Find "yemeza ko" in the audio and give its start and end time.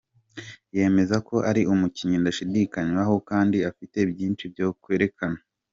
0.75-1.35